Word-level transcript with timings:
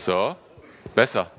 So, 0.00 0.34
besser. 0.94 1.30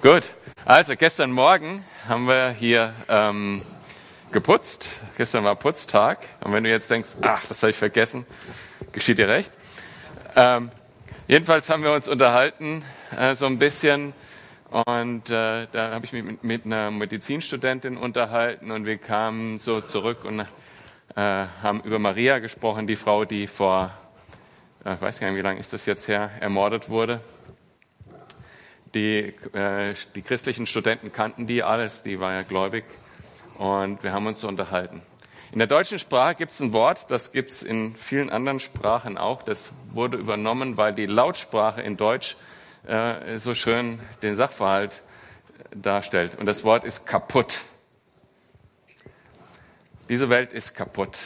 Gut. 0.00 0.30
Also 0.64 0.94
gestern 0.94 1.32
Morgen 1.32 1.84
haben 2.06 2.28
wir 2.28 2.50
hier 2.50 2.94
ähm, 3.08 3.62
geputzt. 4.30 4.90
Gestern 5.16 5.42
war 5.42 5.56
Putztag. 5.56 6.18
Und 6.44 6.52
wenn 6.52 6.62
du 6.62 6.70
jetzt 6.70 6.88
denkst, 6.88 7.08
ach, 7.20 7.44
das 7.48 7.60
habe 7.64 7.72
ich 7.72 7.76
vergessen, 7.76 8.26
geschieht 8.92 9.18
dir 9.18 9.26
recht. 9.26 9.50
Ähm, 10.36 10.70
jedenfalls 11.26 11.68
haben 11.68 11.82
wir 11.82 11.92
uns 11.92 12.06
unterhalten 12.06 12.84
äh, 13.18 13.34
so 13.34 13.46
ein 13.46 13.58
bisschen 13.58 14.12
und 14.70 15.28
äh, 15.28 15.66
da 15.72 15.90
habe 15.90 16.04
ich 16.04 16.12
mich 16.12 16.22
mit, 16.22 16.44
mit, 16.44 16.66
einer 16.66 16.92
Medizinstudentin 16.92 17.96
unterhalten 17.96 18.70
und 18.70 18.86
wir 18.86 18.98
kamen 18.98 19.58
so 19.58 19.80
zurück 19.80 20.24
und 20.24 20.38
äh, 20.38 20.46
haben 21.16 21.80
über 21.80 21.98
Maria 21.98 22.38
gesprochen, 22.38 22.86
die 22.86 22.94
Frau, 22.94 23.24
die 23.24 23.48
vor, 23.48 23.90
äh, 24.84 24.94
ich 24.94 25.00
weiß 25.00 25.18
gar 25.18 25.26
nicht, 25.26 25.38
wie 25.38 25.42
lange 25.42 25.58
ist 25.58 25.72
das 25.72 25.86
jetzt 25.86 26.06
her, 26.06 26.30
ermordet 26.38 26.88
wurde. 26.88 27.20
Die, 28.94 29.34
äh, 29.52 29.94
die 30.14 30.22
christlichen 30.22 30.66
Studenten 30.66 31.12
kannten 31.12 31.46
die 31.46 31.62
alles, 31.62 32.02
die 32.02 32.18
war 32.18 32.32
ja 32.32 32.42
gläubig 32.42 32.84
und 33.58 34.02
wir 34.02 34.12
haben 34.12 34.26
uns 34.26 34.40
so 34.40 34.48
unterhalten. 34.48 35.02
In 35.52 35.58
der 35.58 35.68
deutschen 35.68 35.98
Sprache 35.98 36.36
gibt 36.36 36.52
es 36.52 36.60
ein 36.60 36.72
Wort, 36.72 37.10
das 37.10 37.32
gibt 37.32 37.50
es 37.50 37.62
in 37.62 37.94
vielen 37.96 38.30
anderen 38.30 38.60
Sprachen 38.60 39.18
auch. 39.18 39.42
Das 39.42 39.72
wurde 39.92 40.16
übernommen, 40.16 40.76
weil 40.76 40.94
die 40.94 41.06
Lautsprache 41.06 41.82
in 41.82 41.96
Deutsch 41.96 42.36
äh, 42.86 43.38
so 43.38 43.54
schön 43.54 44.00
den 44.22 44.36
Sachverhalt 44.36 45.02
darstellt. 45.74 46.36
Und 46.38 46.46
das 46.46 46.64
Wort 46.64 46.84
ist 46.84 47.06
kaputt. 47.06 47.60
Diese 50.08 50.28
Welt 50.28 50.52
ist 50.52 50.74
kaputt. 50.74 51.18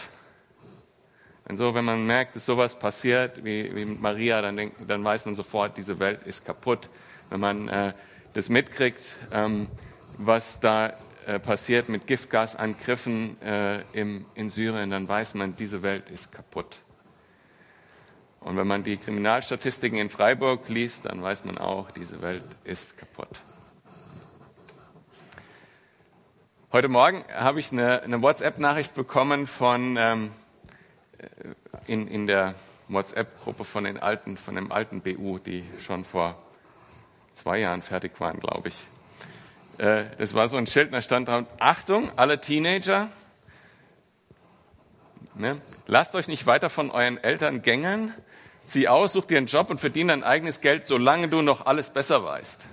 Und 1.47 1.59
so, 1.59 1.75
wenn 1.75 1.85
man 1.85 2.07
merkt, 2.07 2.37
dass 2.37 2.47
sowas 2.47 2.79
passiert, 2.79 3.45
wie, 3.45 3.75
wie 3.77 3.85
mit 3.85 4.01
Maria, 4.01 4.41
dann, 4.41 4.57
denkt, 4.57 4.79
dann 4.89 5.05
weiß 5.05 5.27
man 5.27 5.35
sofort, 5.35 5.77
diese 5.77 5.99
Welt 5.99 6.23
ist 6.25 6.45
kaputt. 6.45 6.89
Wenn 7.31 7.41
man 7.41 7.69
äh, 7.69 7.93
das 8.33 8.49
mitkriegt, 8.49 9.15
ähm, 9.33 9.69
was 10.19 10.61
da 10.61 10.93
äh, 11.27 11.39
passiert 11.39 11.89
mit 11.89 12.07
Giftgasangriffen 12.07 13.41
äh, 13.43 13.81
im, 13.93 14.27
in 14.35 14.51
Syrien, 14.51 14.91
dann 14.91 15.09
weiß 15.09 15.35
man, 15.35 15.57
diese 15.57 15.83
Welt 15.83 16.11
ist 16.11 16.33
kaputt. 16.33 16.79
Und 18.41 18.59
wenn 18.59 18.67
man 18.67 18.85
die 18.85 18.99
Kriminalstatistiken 18.99 19.99
in 19.99 20.11
Freiburg 20.11 20.69
liest, 20.69 21.07
dann 21.07 21.23
weiß 21.23 21.47
man 21.47 21.57
auch, 21.57 21.91
diese 21.93 22.21
Welt 22.21 22.43
ist 22.65 22.99
kaputt. 22.99 23.31
Heute 26.71 26.89
Morgen 26.89 27.25
habe 27.33 27.59
ich 27.59 27.73
eine, 27.73 28.03
eine 28.03 28.21
WhatsApp-Nachricht 28.21 28.95
bekommen 28.95 29.47
von 29.47 29.97
ähm, 29.97 30.31
äh, 31.17 31.27
in, 31.87 32.07
in 32.07 32.27
der 32.27 32.55
WhatsApp-Gruppe 32.89 33.65
von 33.65 33.85
von 34.37 34.55
dem 34.57 34.73
alten 34.73 35.01
BU, 35.01 35.39
die 35.39 35.65
schon 35.81 36.05
vor 36.05 36.37
zwei 37.35 37.59
Jahren 37.59 37.83
fertig 37.83 38.19
waren, 38.21 38.41
glaube 38.41 38.69
ich. 38.69 38.87
Äh, 39.79 40.05
das 40.19 40.35
war 40.35 40.49
so 40.49 40.57
ein 40.57 40.67
Schild, 40.67 40.93
da 40.93 41.03
stand 41.03 41.29
drauf, 41.29 41.45
Achtung, 41.59 42.11
alle 42.17 42.41
Teenager, 42.41 43.09
ne, 45.35 45.61
lasst 45.87 46.15
euch 46.15 46.29
nicht 46.29 46.47
weiter 46.47 46.71
von 46.71 46.91
euren 46.91 47.23
Eltern 47.23 47.63
gängeln, 47.63 48.15
zieh 48.65 48.89
aus, 48.89 49.13
such 49.13 49.27
dir 49.27 49.39
einen 49.39 49.49
Job 49.49 49.69
und 49.71 49.81
verdien 49.81 50.09
dein 50.09 50.23
eigenes 50.23 50.61
Geld, 50.61 50.87
solange 50.87 51.29
du 51.29 51.43
noch 51.43 51.67
alles 51.67 51.91
besser 51.91 52.25
weißt. 52.25 52.67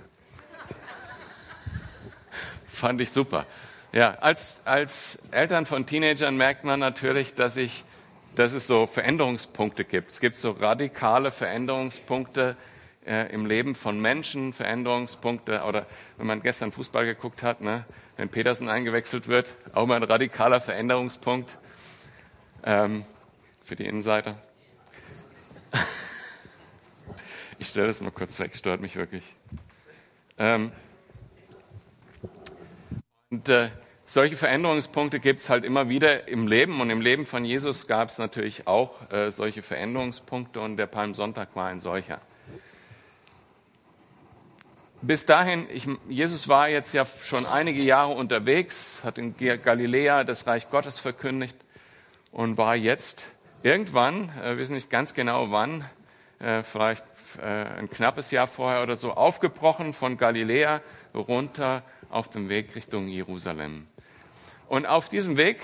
Fand 2.68 3.00
ich 3.00 3.10
super. 3.10 3.46
Ja, 3.92 4.14
als, 4.20 4.56
als 4.64 5.18
Eltern 5.32 5.66
von 5.66 5.84
Teenagern 5.84 6.36
merkt 6.36 6.64
man 6.64 6.80
natürlich, 6.80 7.34
dass, 7.34 7.58
ich, 7.58 7.84
dass 8.36 8.54
es 8.54 8.66
so 8.66 8.86
Veränderungspunkte 8.86 9.84
gibt. 9.84 10.10
Es 10.10 10.20
gibt 10.20 10.36
so 10.36 10.52
radikale 10.52 11.30
Veränderungspunkte 11.30 12.56
äh, 13.06 13.32
im 13.32 13.46
Leben 13.46 13.74
von 13.74 14.00
Menschen, 14.00 14.52
Veränderungspunkte. 14.52 15.62
Oder 15.62 15.86
wenn 16.18 16.26
man 16.26 16.42
gestern 16.42 16.72
Fußball 16.72 17.04
geguckt 17.04 17.42
hat, 17.42 17.60
ne, 17.60 17.84
wenn 18.16 18.28
Petersen 18.28 18.68
eingewechselt 18.68 19.28
wird, 19.28 19.54
auch 19.74 19.86
mal 19.86 19.96
ein 19.96 20.02
radikaler 20.02 20.60
Veränderungspunkt 20.60 21.58
ähm, 22.64 23.04
für 23.64 23.76
die 23.76 23.86
Innenseiter. 23.86 24.36
Ich 27.58 27.68
stelle 27.68 27.86
das 27.86 28.00
mal 28.00 28.10
kurz 28.10 28.40
weg, 28.40 28.56
stört 28.56 28.80
mich 28.80 28.96
wirklich. 28.96 29.36
Ähm, 30.36 30.72
und 33.30 33.48
äh, 33.48 33.68
solche 34.04 34.36
Veränderungspunkte 34.36 35.20
gibt 35.20 35.40
es 35.40 35.48
halt 35.48 35.64
immer 35.64 35.88
wieder 35.88 36.26
im 36.26 36.48
Leben 36.48 36.80
und 36.80 36.90
im 36.90 37.00
Leben 37.00 37.24
von 37.24 37.44
Jesus 37.44 37.86
gab 37.86 38.08
es 38.08 38.18
natürlich 38.18 38.66
auch 38.66 39.10
äh, 39.12 39.30
solche 39.30 39.62
Veränderungspunkte 39.62 40.60
und 40.60 40.76
der 40.76 40.86
Palmsonntag 40.86 41.54
war 41.54 41.68
ein 41.68 41.78
solcher. 41.78 42.20
Bis 45.04 45.26
dahin, 45.26 45.66
ich, 45.68 45.88
Jesus 46.08 46.46
war 46.46 46.68
jetzt 46.68 46.92
ja 46.94 47.04
schon 47.04 47.44
einige 47.44 47.82
Jahre 47.82 48.12
unterwegs, 48.12 49.00
hat 49.02 49.18
in 49.18 49.34
Galiläa 49.36 50.22
das 50.22 50.46
Reich 50.46 50.70
Gottes 50.70 51.00
verkündigt 51.00 51.56
und 52.30 52.56
war 52.56 52.76
jetzt 52.76 53.26
irgendwann, 53.64 54.30
äh, 54.40 54.56
wissen 54.58 54.74
nicht 54.74 54.90
ganz 54.90 55.12
genau 55.12 55.50
wann, 55.50 55.84
äh, 56.38 56.62
vielleicht 56.62 57.04
äh, 57.42 57.46
ein 57.46 57.90
knappes 57.90 58.30
Jahr 58.30 58.46
vorher 58.46 58.84
oder 58.84 58.94
so, 58.94 59.10
aufgebrochen 59.10 59.92
von 59.92 60.16
Galiläa 60.16 60.82
runter 61.14 61.82
auf 62.08 62.30
dem 62.30 62.48
Weg 62.48 62.76
Richtung 62.76 63.08
Jerusalem. 63.08 63.88
Und 64.68 64.86
auf 64.86 65.08
diesem 65.08 65.36
Weg 65.36 65.58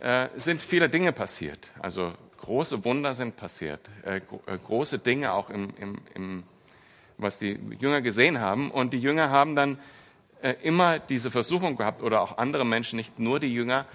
äh, 0.00 0.28
sind 0.36 0.60
viele 0.60 0.90
Dinge 0.90 1.12
passiert. 1.12 1.70
Also 1.78 2.12
große 2.36 2.84
Wunder 2.84 3.14
sind 3.14 3.34
passiert, 3.34 3.80
äh, 4.02 4.20
große 4.66 4.98
Dinge 4.98 5.32
auch 5.32 5.48
im, 5.48 5.72
im, 5.78 5.98
im, 6.14 6.44
was 7.18 7.38
die 7.38 7.58
Jünger 7.78 8.00
gesehen 8.00 8.40
haben. 8.40 8.70
Und 8.70 8.92
die 8.92 9.00
Jünger 9.00 9.30
haben 9.30 9.54
dann 9.54 9.78
immer 10.62 11.00
diese 11.00 11.32
Versuchung 11.32 11.76
gehabt, 11.76 12.00
oder 12.00 12.20
auch 12.20 12.38
andere 12.38 12.64
Menschen, 12.64 12.96
nicht 12.96 13.18
nur 13.18 13.40
die 13.40 13.52
Jünger, 13.52 13.86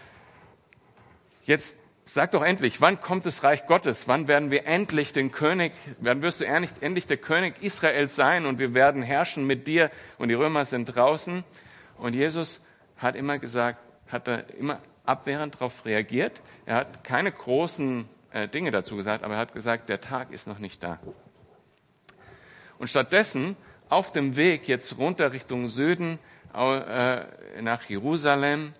jetzt 1.45 1.77
Sag 2.05 2.31
doch 2.31 2.43
endlich, 2.43 2.81
wann 2.81 2.99
kommt 2.99 3.25
das 3.25 3.43
Reich 3.43 3.65
Gottes? 3.65 4.09
Wann 4.09 4.27
werden 4.27 4.51
wir 4.51 4.67
endlich 4.67 5.13
den 5.13 5.31
König, 5.31 5.71
wann 6.01 6.21
wirst 6.21 6.41
du 6.41 6.45
endlich 6.45 7.07
der 7.07 7.17
König 7.17 7.63
Israels 7.63 8.15
sein 8.15 8.45
und 8.45 8.59
wir 8.59 8.73
werden 8.73 9.01
herrschen 9.01 9.47
mit 9.47 9.67
dir 9.67 9.89
und 10.17 10.27
die 10.27 10.33
Römer 10.33 10.65
sind 10.65 10.85
draußen? 10.85 11.45
Und 11.97 12.13
Jesus 12.13 12.61
hat 12.97 13.15
immer 13.15 13.39
gesagt, 13.39 13.79
hat 14.09 14.27
er 14.27 14.53
immer 14.55 14.79
abwehrend 15.05 15.55
darauf 15.55 15.85
reagiert. 15.85 16.41
Er 16.65 16.75
hat 16.75 17.05
keine 17.05 17.31
großen 17.31 18.07
äh, 18.31 18.49
Dinge 18.49 18.71
dazu 18.71 18.97
gesagt, 18.97 19.23
aber 19.23 19.35
er 19.35 19.39
hat 19.39 19.53
gesagt, 19.53 19.87
der 19.87 20.01
Tag 20.01 20.31
ist 20.31 20.45
noch 20.45 20.59
nicht 20.59 20.83
da. 20.83 20.99
Und 22.83 22.89
stattdessen 22.89 23.55
auf 23.87 24.11
dem 24.11 24.35
Weg 24.35 24.67
jetzt 24.67 24.97
runter 24.97 25.31
Richtung 25.31 25.69
Süden 25.69 26.19
äh, 26.53 27.21
nach 27.61 27.83
Jerusalem 27.85 28.73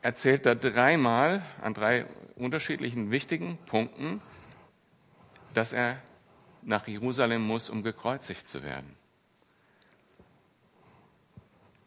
erzählt 0.00 0.46
er 0.46 0.54
dreimal 0.54 1.42
an 1.60 1.74
drei 1.74 2.06
unterschiedlichen 2.36 3.10
wichtigen 3.10 3.58
Punkten, 3.66 4.22
dass 5.52 5.74
er 5.74 5.98
nach 6.62 6.88
Jerusalem 6.88 7.42
muss, 7.46 7.68
um 7.68 7.82
gekreuzigt 7.82 8.48
zu 8.48 8.62
werden. 8.64 8.96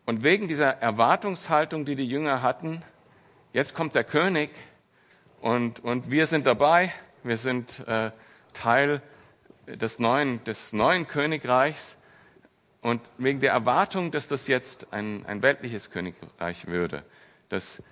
Und 0.06 0.24
wegen 0.24 0.48
dieser 0.48 0.80
Erwartungshaltung, 0.80 1.86
die 1.86 1.96
die 1.96 2.08
Jünger 2.08 2.44
hatten, 2.44 2.84
jetzt 3.52 3.74
kommt 3.74 3.96
der 3.96 4.04
König 4.04 4.52
und, 5.42 5.80
und 5.80 6.12
wir 6.12 6.28
sind 6.28 6.46
dabei, 6.46 6.94
wir 7.24 7.38
sind 7.38 7.80
äh, 7.88 8.12
Teil 8.54 9.02
des 9.76 10.00
neuen, 10.00 10.44
des 10.44 10.74
neuen 10.74 11.08
Königreichs. 11.08 11.98
Und 12.82 13.02
wegen 13.18 13.42
der 13.42 13.52
Erwartung, 13.52 14.12
dass 14.12 14.28
das 14.28 14.48
jetzt 14.48 14.94
ein, 14.94 15.26
ein 15.26 15.42
weltliches 15.42 15.92
Königreich 15.92 16.68
würde, 16.68 17.04
dass 17.50 17.84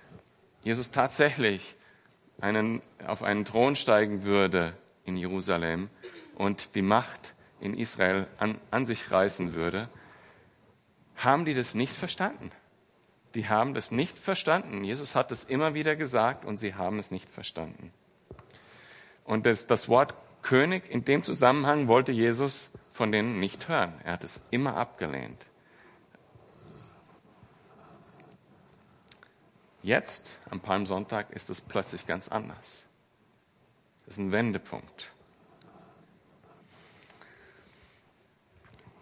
Jesus 0.62 0.90
tatsächlich 0.90 1.74
einen, 2.40 2.82
auf 3.06 3.22
einen 3.22 3.44
Thron 3.44 3.76
steigen 3.76 4.24
würde 4.24 4.72
in 5.04 5.16
Jerusalem 5.16 5.90
und 6.36 6.74
die 6.74 6.82
Macht 6.82 7.34
in 7.60 7.76
Israel 7.76 8.26
an, 8.38 8.60
an 8.70 8.86
sich 8.86 9.10
reißen 9.10 9.54
würde, 9.54 9.88
haben 11.16 11.44
die 11.44 11.54
das 11.54 11.74
nicht 11.74 11.92
verstanden. 11.92 12.52
Die 13.34 13.48
haben 13.48 13.74
das 13.74 13.90
nicht 13.90 14.18
verstanden. 14.18 14.84
Jesus 14.84 15.14
hat 15.14 15.32
es 15.32 15.44
immer 15.44 15.74
wieder 15.74 15.96
gesagt 15.96 16.44
und 16.44 16.58
sie 16.58 16.74
haben 16.74 16.98
es 16.98 17.10
nicht 17.10 17.28
verstanden. 17.28 17.92
Und 19.24 19.44
das, 19.44 19.66
das 19.66 19.88
Wort 19.88 20.14
König 20.48 20.88
in 20.88 21.04
dem 21.04 21.22
Zusammenhang 21.24 21.88
wollte 21.88 22.10
Jesus 22.10 22.70
von 22.94 23.12
denen 23.12 23.38
nicht 23.38 23.68
hören. 23.68 23.92
Er 24.02 24.14
hat 24.14 24.24
es 24.24 24.40
immer 24.50 24.78
abgelehnt. 24.78 25.44
Jetzt, 29.82 30.38
am 30.48 30.60
Palmsonntag, 30.60 31.32
ist 31.32 31.50
es 31.50 31.60
plötzlich 31.60 32.06
ganz 32.06 32.28
anders. 32.28 32.86
Das 34.06 34.14
ist 34.14 34.20
ein 34.20 34.32
Wendepunkt. 34.32 35.10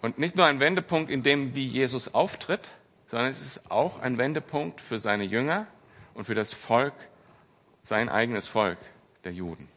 Und 0.03 0.19
nicht 0.19 0.35
nur 0.35 0.47
ein 0.47 0.59
Wendepunkt 0.59 1.13
in 1.13 1.23
dem, 1.23 1.55
wie 1.55 1.69
Jesus 1.69 2.13
auftritt, 2.13 2.73
sondern 3.07 3.31
es 3.31 3.41
ist 3.41 3.71
auch 3.71 4.03
ein 4.03 4.19
Wendepunkt 4.19 4.81
für 4.81 4.99
seine 4.99 5.23
Jünger 5.23 5.69
und 6.15 6.25
für 6.25 6.35
das 6.35 6.53
Volk, 6.53 6.95
sein 7.85 8.09
eigenes 8.09 8.49
Volk 8.49 8.79
der 9.23 9.33
Juden. 9.33 9.69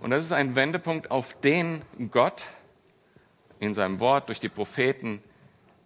Und 0.00 0.10
das 0.10 0.24
ist 0.24 0.32
ein 0.32 0.54
Wendepunkt, 0.54 1.10
auf 1.10 1.40
den 1.40 1.82
Gott 2.10 2.44
in 3.60 3.74
seinem 3.74 4.00
Wort 4.00 4.28
durch 4.28 4.40
die 4.40 4.48
Propheten 4.48 5.22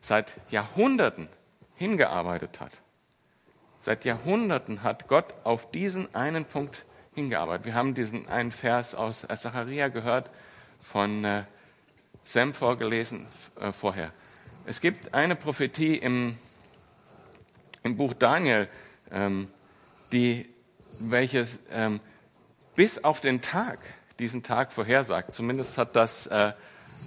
seit 0.00 0.34
Jahrhunderten 0.50 1.28
hingearbeitet 1.76 2.60
hat. 2.60 2.72
Seit 3.80 4.04
Jahrhunderten 4.04 4.82
hat 4.82 5.08
Gott 5.08 5.34
auf 5.44 5.70
diesen 5.70 6.14
einen 6.14 6.44
Punkt 6.44 6.84
hingearbeitet. 7.14 7.66
Wir 7.66 7.74
haben 7.74 7.94
diesen 7.94 8.28
einen 8.28 8.52
Vers 8.52 8.94
aus 8.94 9.26
Zacharia 9.34 9.88
gehört, 9.88 10.30
von 10.82 11.24
äh, 11.24 11.44
Sam 12.24 12.54
vorgelesen 12.54 13.26
äh, 13.58 13.72
vorher. 13.72 14.12
Es 14.66 14.80
gibt 14.80 15.14
eine 15.14 15.34
Prophetie 15.34 15.96
im, 15.96 16.36
im 17.82 17.96
Buch 17.96 18.14
Daniel, 18.14 18.68
ähm, 19.10 19.48
die, 20.12 20.48
welches 21.00 21.58
ähm, 21.72 22.00
bis 22.76 23.02
auf 23.02 23.20
den 23.20 23.40
Tag, 23.40 23.78
diesen 24.22 24.42
Tag 24.42 24.72
vorhersagt. 24.72 25.32
Zumindest 25.34 25.78
hat 25.78 25.96
das 25.96 26.26
äh, 26.26 26.52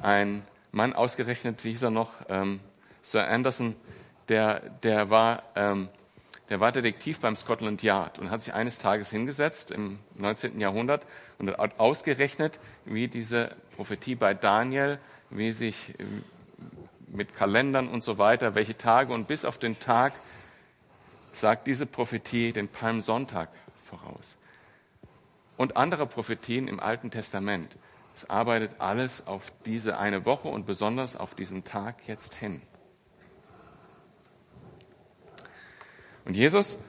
ein 0.04 0.44
Mann 0.72 0.94
ausgerechnet, 0.94 1.64
wie 1.64 1.72
hieß 1.72 1.84
er 1.84 1.92
noch, 1.92 2.12
ähm, 2.30 2.60
Sir 3.02 3.28
Anderson, 3.28 3.76
der, 4.30 4.60
der 4.84 5.10
war 5.10 5.44
ähm, 5.56 5.90
der 6.50 6.60
war 6.60 6.72
Detektiv 6.72 7.20
beim 7.20 7.36
Scotland 7.36 7.82
Yard 7.82 8.20
und 8.20 8.30
hat 8.30 8.42
sich 8.44 8.54
eines 8.54 8.78
Tages 8.78 9.10
hingesetzt 9.10 9.72
im 9.72 10.00
19. 10.16 10.60
Jahrhundert 10.60 11.04
und 11.40 11.50
hat 11.58 11.80
ausgerechnet, 11.80 12.60
wie 12.86 13.08
diese 13.08 13.50
Prophetie 13.76 14.16
bei 14.16 14.36
Daniel, 14.36 15.00
wie 15.32 15.52
sich 15.52 15.96
mit 17.08 17.36
Kalendern 17.36 17.88
und 17.88 18.04
so 18.04 18.18
weiter, 18.20 18.54
welche 18.54 18.78
Tage 18.78 19.12
und 19.14 19.28
bis 19.28 19.44
auf 19.44 19.58
den 19.58 19.80
Tag 19.80 20.14
sagt 21.34 21.68
diese 21.68 21.86
Prophetie 21.86 22.52
den 22.52 22.68
Palmsonntag 22.68 23.50
voraus. 23.90 24.38
Und 25.58 25.78
andere 25.78 26.06
Prophetien 26.06 26.68
im 26.68 26.80
Alten 26.80 27.12
Testament. 27.12 27.76
Es 28.16 28.30
arbeitet 28.30 28.80
alles 28.80 29.28
auf 29.28 29.52
diese 29.66 29.98
eine 29.98 30.26
Woche 30.26 30.48
und 30.48 30.66
besonders 30.66 31.16
auf 31.16 31.36
diesen 31.36 31.64
Tag 31.64 32.08
jetzt 32.08 32.36
hin. 32.36 32.62
Und 36.26 36.36
Jesus 36.36 36.80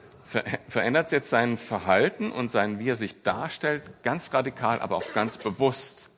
verändert 0.67 1.11
jetzt 1.11 1.29
sein 1.29 1.57
Verhalten 1.57 2.31
und 2.31 2.51
sein, 2.51 2.79
wie 2.79 2.89
er 2.89 2.95
sich 2.95 3.23
darstellt, 3.23 3.83
ganz 4.03 4.33
radikal, 4.33 4.81
aber 4.81 4.97
auch 4.97 5.13
ganz 5.13 5.37
bewusst. 5.37 6.09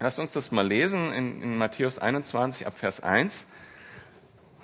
Lasst 0.00 0.18
uns 0.18 0.32
das 0.32 0.50
mal 0.50 0.66
lesen 0.66 1.12
in, 1.12 1.42
in 1.42 1.58
Matthäus 1.58 2.00
21 2.00 2.66
ab 2.66 2.76
Vers 2.76 3.00
1. 3.00 3.46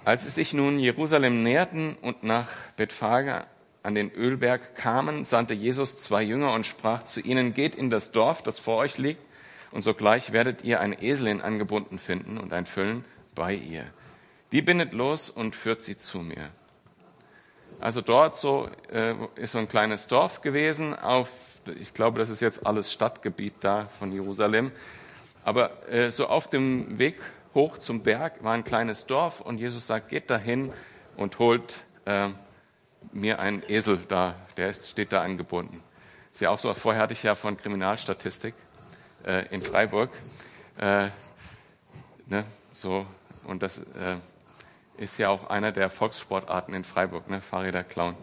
Als 0.04 0.24
sie 0.24 0.30
sich 0.30 0.52
nun 0.52 0.80
Jerusalem 0.80 1.44
näherten 1.44 1.96
und 2.00 2.24
nach 2.24 2.48
Bethphage 2.76 3.46
an 3.82 3.94
den 3.94 4.10
Ölberg 4.12 4.74
kamen, 4.74 5.24
sandte 5.24 5.54
Jesus 5.54 5.98
zwei 5.98 6.22
Jünger 6.22 6.52
und 6.52 6.66
sprach 6.66 7.04
zu 7.04 7.20
ihnen, 7.20 7.54
geht 7.54 7.74
in 7.74 7.90
das 7.90 8.12
Dorf, 8.12 8.42
das 8.42 8.58
vor 8.58 8.76
euch 8.76 8.98
liegt, 8.98 9.22
und 9.70 9.82
sogleich 9.82 10.32
werdet 10.32 10.64
ihr 10.64 10.80
eine 10.80 11.02
Eselin 11.02 11.40
angebunden 11.40 11.98
finden 11.98 12.38
und 12.38 12.52
ein 12.52 12.66
Füllen 12.66 13.04
bei 13.34 13.54
ihr. 13.54 13.84
Die 14.52 14.62
bindet 14.62 14.92
los 14.92 15.28
und 15.28 15.54
führt 15.54 15.80
sie 15.80 15.98
zu 15.98 16.18
mir. 16.18 16.50
Also 17.80 18.00
dort 18.00 18.34
so 18.34 18.68
äh, 18.90 19.14
ist 19.36 19.52
so 19.52 19.58
ein 19.58 19.68
kleines 19.68 20.08
Dorf 20.08 20.40
gewesen 20.40 20.98
auf, 20.98 21.28
ich 21.80 21.92
glaube, 21.92 22.18
das 22.18 22.30
ist 22.30 22.40
jetzt 22.40 22.66
alles 22.66 22.92
Stadtgebiet 22.92 23.54
da 23.60 23.88
von 23.98 24.10
Jerusalem. 24.10 24.72
Aber 25.44 25.88
äh, 25.88 26.10
so 26.10 26.26
auf 26.26 26.48
dem 26.48 26.98
Weg 26.98 27.16
hoch 27.54 27.78
zum 27.78 28.02
Berg 28.02 28.42
war 28.42 28.54
ein 28.54 28.64
kleines 28.64 29.06
Dorf 29.06 29.40
und 29.40 29.58
Jesus 29.58 29.86
sagt, 29.86 30.08
geht 30.08 30.30
dahin 30.30 30.72
und 31.16 31.38
holt 31.38 31.80
äh, 32.06 32.28
mir 33.12 33.38
einen 33.38 33.62
Esel 33.68 33.98
da, 34.08 34.34
der 34.56 34.68
ist, 34.68 34.88
steht 34.88 35.12
da 35.12 35.22
angebunden. 35.22 35.82
Ist 36.32 36.40
ja 36.40 36.50
auch 36.50 36.58
so, 36.58 36.72
vorher 36.74 37.02
hatte 37.02 37.14
ich 37.14 37.22
ja 37.22 37.34
von 37.34 37.56
Kriminalstatistik 37.56 38.54
äh, 39.26 39.46
in 39.54 39.62
Freiburg, 39.62 40.10
äh, 40.78 41.08
ne, 42.26 42.44
so, 42.74 43.06
und 43.44 43.62
das, 43.62 43.78
äh, 43.78 44.16
ist 44.98 45.18
ja 45.18 45.28
auch 45.28 45.48
einer 45.48 45.72
der 45.72 45.90
Volkssportarten 45.90 46.74
in 46.74 46.84
Freiburg, 46.84 47.30
ne? 47.30 47.40
Fahrräder 47.40 47.84
klauen. 47.84 48.16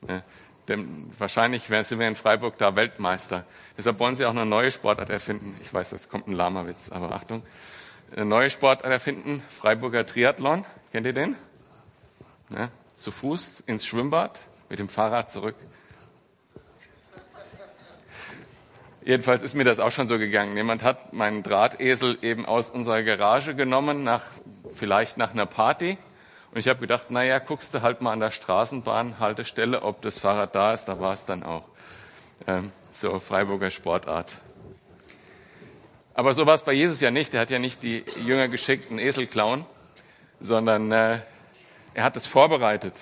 Ne? 0.00 0.22
Denn 0.68 1.12
wahrscheinlich 1.18 1.64
sind 1.64 2.00
wir 2.00 2.08
in 2.08 2.16
Freiburg 2.16 2.58
da 2.58 2.74
Weltmeister. 2.74 3.44
Deshalb 3.78 3.98
wollen 4.00 4.16
sie 4.16 4.24
auch 4.24 4.30
eine 4.30 4.46
neue 4.46 4.72
Sportart 4.72 5.10
erfinden. 5.10 5.54
Ich 5.62 5.72
weiß, 5.72 5.92
jetzt 5.92 6.10
kommt 6.10 6.26
ein 6.26 6.32
Lama-Witz, 6.32 6.90
aber 6.90 7.12
Achtung. 7.12 7.44
Eine 8.12 8.24
neue 8.24 8.50
Sportart 8.50 8.90
erfinden, 8.90 9.42
Freiburger 9.48 10.06
Triathlon. 10.06 10.64
Kennt 10.90 11.06
ihr 11.06 11.12
den? 11.12 11.36
Ne? 12.48 12.70
Zu 12.94 13.10
Fuß 13.10 13.60
ins 13.60 13.84
Schwimmbad, 13.84 14.40
mit 14.68 14.78
dem 14.78 14.88
Fahrrad 14.88 15.30
zurück. 15.30 15.56
Jedenfalls 19.04 19.42
ist 19.42 19.54
mir 19.54 19.64
das 19.64 19.78
auch 19.78 19.92
schon 19.92 20.08
so 20.08 20.18
gegangen. 20.18 20.56
Jemand 20.56 20.82
hat 20.82 21.12
meinen 21.12 21.44
Drahtesel 21.44 22.18
eben 22.22 22.44
aus 22.44 22.70
unserer 22.70 23.02
Garage 23.04 23.54
genommen, 23.54 24.02
nach, 24.02 24.22
vielleicht 24.74 25.16
nach 25.16 25.30
einer 25.30 25.46
Party. 25.46 25.96
Und 26.50 26.58
ich 26.58 26.68
habe 26.68 26.80
gedacht, 26.80 27.10
naja, 27.10 27.38
guckst 27.38 27.72
du 27.72 27.82
halt 27.82 28.00
mal 28.00 28.12
an 28.12 28.20
der 28.20 28.32
Straßenbahnhaltestelle, 28.32 29.82
ob 29.82 30.02
das 30.02 30.18
Fahrrad 30.18 30.54
da 30.54 30.72
ist. 30.72 30.86
Da 30.86 30.98
war 30.98 31.12
es 31.12 31.24
dann 31.24 31.44
auch. 31.44 31.64
Ähm, 32.46 32.72
so 32.90 33.20
Freiburger 33.20 33.70
Sportart. 33.70 34.38
Aber 36.14 36.34
so 36.34 36.46
war 36.46 36.54
es 36.54 36.62
bei 36.62 36.72
Jesus 36.72 37.00
ja 37.00 37.10
nicht. 37.10 37.34
Er 37.34 37.42
hat 37.42 37.50
ja 37.50 37.58
nicht 37.58 37.82
die 37.82 38.04
Jünger 38.24 38.48
geschickt, 38.48 38.90
einen 38.90 38.98
Esel 38.98 39.26
klauen, 39.26 39.66
sondern 40.40 40.90
äh, 40.90 41.20
er 41.96 42.04
hat 42.04 42.14
es 42.14 42.26
vorbereitet. 42.26 42.92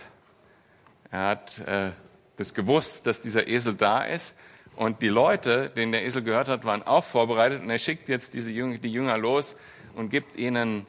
Er 1.11 1.27
hat 1.27 1.59
äh, 1.67 1.91
das 2.37 2.55
gewusst, 2.55 3.09
dass 3.09 3.21
dieser 3.21 3.49
Esel 3.49 3.75
da 3.75 4.05
ist 4.05 4.37
und 4.77 5.03
die 5.03 5.09
Leute, 5.09 5.69
denen 5.71 5.91
der 5.91 6.05
Esel 6.05 6.23
gehört 6.23 6.47
hat, 6.47 6.65
waren 6.65 6.85
auch 6.85 7.03
vorbereitet. 7.03 7.61
Und 7.61 7.71
er 7.71 7.81
schickt 7.81 8.09
jetzt 8.09 8.35
diese 8.35 8.53
Jünger, 8.53 8.79
die 8.79 8.93
Jünger 8.93 9.19
los 9.19 9.57
und 9.97 10.11
gibt 10.11 10.37
ihnen, 10.37 10.87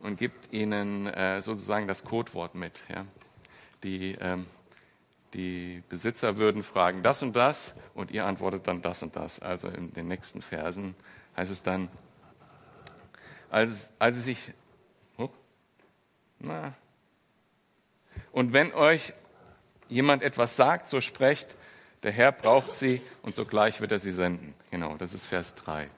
und 0.00 0.18
gibt 0.18 0.54
ihnen 0.54 1.06
äh, 1.06 1.42
sozusagen 1.42 1.86
das 1.86 2.04
Codewort 2.04 2.54
mit. 2.54 2.80
Ja. 2.88 3.04
Die, 3.82 4.16
ähm, 4.22 4.46
die 5.34 5.82
Besitzer 5.90 6.38
würden 6.38 6.62
fragen 6.62 7.02
das 7.02 7.22
und 7.22 7.36
das 7.36 7.74
und 7.92 8.10
ihr 8.10 8.24
antwortet 8.24 8.66
dann 8.68 8.80
das 8.80 9.02
und 9.02 9.16
das. 9.16 9.40
Also 9.40 9.68
in 9.68 9.92
den 9.92 10.08
nächsten 10.08 10.40
Versen 10.40 10.94
heißt 11.36 11.52
es 11.52 11.62
dann, 11.62 11.90
als, 13.50 13.92
als 13.98 14.16
sie 14.16 14.22
sich, 14.22 14.50
oh, 15.18 15.28
na, 16.38 16.72
und 18.34 18.52
wenn 18.52 18.74
euch 18.74 19.12
jemand 19.88 20.24
etwas 20.24 20.56
sagt, 20.56 20.88
so 20.88 21.00
sprecht, 21.00 21.54
der 22.02 22.10
Herr 22.10 22.32
braucht 22.32 22.74
sie 22.74 23.00
und 23.22 23.36
sogleich 23.36 23.80
wird 23.80 23.92
er 23.92 24.00
sie 24.00 24.10
senden. 24.10 24.54
Genau, 24.72 24.96
das 24.96 25.14
ist 25.14 25.26
Vers 25.26 25.54
3. 25.54 25.88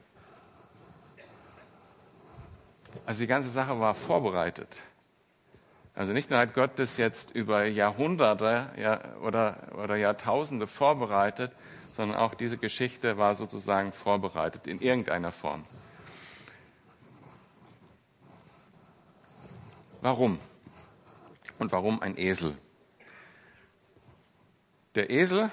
Also 3.06 3.20
die 3.20 3.26
ganze 3.26 3.48
Sache 3.48 3.80
war 3.80 3.94
vorbereitet. 3.94 4.68
Also 5.94 6.12
nicht 6.12 6.28
nur 6.28 6.38
hat 6.38 6.52
Gott 6.52 6.72
das 6.76 6.98
jetzt 6.98 7.34
über 7.34 7.64
Jahrhunderte 7.64 8.68
ja, 8.76 9.00
oder, 9.22 9.56
oder 9.82 9.96
Jahrtausende 9.96 10.66
vorbereitet, 10.66 11.52
sondern 11.96 12.18
auch 12.18 12.34
diese 12.34 12.58
Geschichte 12.58 13.16
war 13.16 13.34
sozusagen 13.34 13.92
vorbereitet 13.92 14.66
in 14.66 14.78
irgendeiner 14.78 15.32
Form. 15.32 15.64
Warum? 20.02 20.38
Und 21.58 21.72
warum 21.72 22.02
ein 22.02 22.18
Esel? 22.18 22.56
Der 24.94 25.10
Esel 25.10 25.50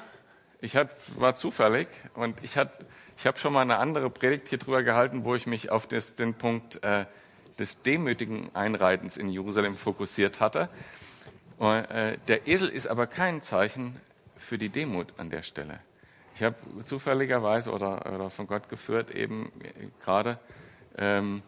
ich 0.64 0.78
hat, 0.78 0.90
war 1.20 1.36
zufällig 1.36 1.90
und 2.14 2.42
ich, 2.42 2.56
ich 2.56 3.28
habe 3.28 3.38
schon 3.38 3.52
mal 3.52 3.64
eine 3.64 3.80
andere 3.80 4.10
Predigt 4.10 4.48
hier 4.48 4.58
drüber 4.58 4.82
gehalten, 4.82 5.26
wo 5.26 5.36
ich 5.36 5.46
mich 5.46 5.70
auf 5.70 5.88
das, 5.88 6.16
den 6.16 6.36
Punkt 6.36 6.82
äh, 6.86 7.06
des 7.60 7.82
demütigen 7.82 8.50
Einreitens 8.56 9.18
in 9.18 9.28
Jerusalem 9.28 9.76
fokussiert 9.76 10.40
hatte. 10.40 10.70
Und, 11.58 11.84
äh, 11.92 12.18
der 12.30 12.48
Esel 12.48 12.70
ist 12.70 12.88
aber 12.88 13.08
kein 13.08 13.42
Zeichen 13.42 14.00
für 14.38 14.58
die 14.58 14.70
Demut 14.70 15.08
an 15.18 15.30
der 15.30 15.44
Stelle. 15.44 15.82
Ich 16.36 16.44
habe 16.44 16.56
zufälligerweise 16.86 17.72
oder, 17.72 18.06
oder 18.14 18.30
von 18.30 18.48
Gott 18.48 18.70
geführt 18.70 19.12
eben 19.12 19.52
äh, 19.62 19.88
gerade 20.02 20.40
ähm, 20.98 21.44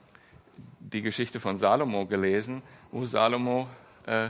die 0.79 1.01
Geschichte 1.01 1.39
von 1.39 1.57
Salomo 1.57 2.05
gelesen, 2.05 2.61
wo 2.91 3.05
Salomo 3.05 3.69
äh, 4.07 4.29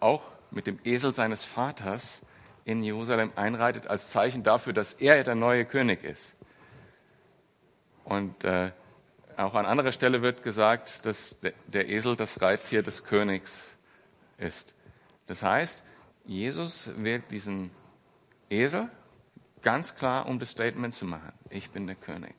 auch 0.00 0.22
mit 0.50 0.66
dem 0.66 0.78
Esel 0.84 1.14
seines 1.14 1.44
Vaters 1.44 2.22
in 2.64 2.82
Jerusalem 2.82 3.32
einreitet 3.36 3.86
als 3.86 4.10
Zeichen 4.10 4.42
dafür, 4.42 4.72
dass 4.72 4.94
er 4.94 5.22
der 5.24 5.34
neue 5.34 5.64
König 5.64 6.04
ist. 6.04 6.36
Und 8.04 8.44
äh, 8.44 8.72
auch 9.36 9.54
an 9.54 9.66
anderer 9.66 9.92
Stelle 9.92 10.22
wird 10.22 10.42
gesagt, 10.42 11.06
dass 11.06 11.38
der 11.68 11.88
Esel 11.88 12.16
das 12.16 12.42
Reittier 12.42 12.82
des 12.82 13.04
Königs 13.04 13.72
ist. 14.38 14.74
Das 15.26 15.42
heißt, 15.42 15.84
Jesus 16.24 16.90
wählt 16.96 17.30
diesen 17.30 17.70
Esel 18.50 18.88
ganz 19.62 19.96
klar, 19.96 20.26
um 20.26 20.38
das 20.38 20.50
Statement 20.50 20.94
zu 20.94 21.04
machen. 21.04 21.32
Ich 21.50 21.70
bin 21.70 21.86
der 21.86 21.96
König. 21.96 22.34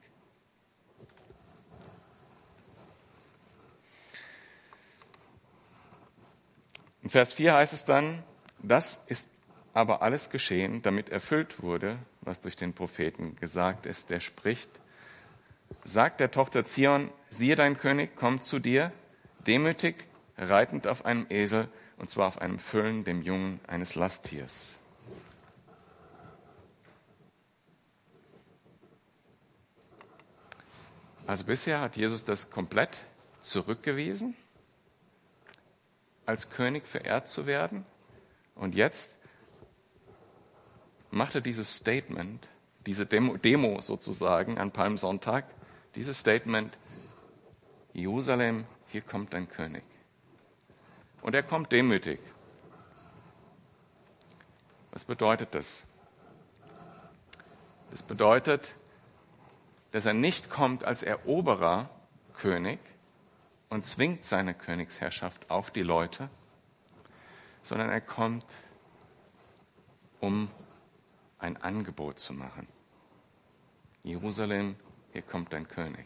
In 7.03 7.09
Vers 7.09 7.33
4 7.33 7.53
heißt 7.55 7.73
es 7.73 7.85
dann, 7.85 8.23
das 8.59 9.01
ist 9.07 9.27
aber 9.73 10.01
alles 10.01 10.29
geschehen, 10.29 10.81
damit 10.81 11.09
erfüllt 11.09 11.61
wurde, 11.63 11.97
was 12.21 12.41
durch 12.41 12.55
den 12.55 12.73
Propheten 12.73 13.35
gesagt 13.37 13.85
ist, 13.85 14.09
der 14.11 14.19
spricht, 14.19 14.69
sagt 15.83 16.19
der 16.19 16.31
Tochter 16.31 16.63
Zion, 16.63 17.09
siehe 17.29 17.55
dein 17.55 17.77
König 17.77 18.15
kommt 18.15 18.43
zu 18.43 18.59
dir, 18.59 18.91
demütig, 19.47 19.95
reitend 20.37 20.87
auf 20.87 21.05
einem 21.05 21.25
Esel, 21.29 21.67
und 21.97 22.09
zwar 22.09 22.27
auf 22.27 22.41
einem 22.41 22.59
Füllen, 22.59 23.03
dem 23.03 23.21
Jungen 23.21 23.59
eines 23.67 23.95
Lasttiers. 23.95 24.77
Also 31.27 31.45
bisher 31.45 31.79
hat 31.79 31.95
Jesus 31.95 32.25
das 32.25 32.49
komplett 32.49 32.89
zurückgewiesen, 33.41 34.35
als 36.25 36.49
König 36.49 36.87
verehrt 36.87 37.27
zu 37.27 37.45
werden. 37.45 37.85
Und 38.55 38.75
jetzt 38.75 39.17
macht 41.09 41.35
er 41.35 41.41
dieses 41.41 41.75
Statement, 41.75 42.47
diese 42.85 43.05
Demo, 43.05 43.37
Demo 43.37 43.81
sozusagen 43.81 44.57
an 44.57 44.71
Palmsonntag, 44.71 45.45
dieses 45.95 46.19
Statement, 46.19 46.77
Jerusalem, 47.93 48.65
hier 48.87 49.01
kommt 49.01 49.33
dein 49.33 49.49
König. 49.49 49.83
Und 51.21 51.35
er 51.35 51.43
kommt 51.43 51.71
demütig. 51.71 52.19
Was 54.91 55.05
bedeutet 55.05 55.53
das? 55.53 55.83
Das 57.91 58.01
bedeutet, 58.01 58.73
dass 59.91 60.05
er 60.05 60.13
nicht 60.13 60.49
kommt 60.49 60.83
als 60.83 61.03
Eroberer 61.03 61.89
König 62.33 62.79
und 63.71 63.85
zwingt 63.85 64.25
seine 64.25 64.53
Königsherrschaft 64.53 65.49
auf 65.49 65.71
die 65.71 65.81
Leute, 65.81 66.29
sondern 67.63 67.89
er 67.89 68.01
kommt, 68.01 68.45
um 70.19 70.49
ein 71.39 71.55
Angebot 71.55 72.19
zu 72.19 72.33
machen. 72.33 72.67
Jerusalem, 74.03 74.75
hier 75.13 75.21
kommt 75.21 75.53
dein 75.53 75.69
König. 75.69 76.05